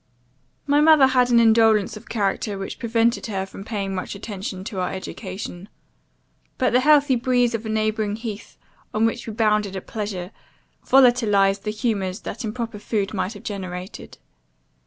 "My 0.65 0.81
mother 0.81 1.05
had 1.05 1.29
an 1.29 1.39
indolence 1.39 1.95
of 1.95 2.09
character, 2.09 2.57
which 2.57 2.79
prevented 2.79 3.27
her 3.27 3.45
from 3.45 3.63
paying 3.63 3.93
much 3.93 4.15
attention 4.15 4.63
to 4.63 4.79
our 4.79 4.91
education. 4.91 5.69
But 6.57 6.73
the 6.73 6.79
healthy 6.79 7.15
breeze 7.15 7.53
of 7.53 7.67
a 7.67 7.69
neighbouring 7.69 8.15
heath, 8.15 8.57
on 8.95 9.05
which 9.05 9.27
we 9.27 9.33
bounded 9.33 9.75
at 9.75 9.85
pleasure, 9.85 10.31
volatilized 10.83 11.65
the 11.65 11.69
humours 11.71 12.21
that 12.21 12.43
improper 12.43 12.79
food 12.79 13.13
might 13.13 13.33
have 13.33 13.43
generated. 13.43 14.17